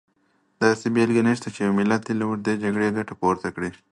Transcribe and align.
داسې 0.63 0.85
بېلګه 0.95 1.21
نشته 1.29 1.47
چې 1.55 1.59
یو 1.65 1.73
ملت 1.79 2.01
دې 2.07 2.13
له 2.19 2.25
اوږدې 2.27 2.53
جګړې 2.63 2.89
ګټه 2.97 3.13
پورته 3.21 3.47
کړي. 3.55 3.71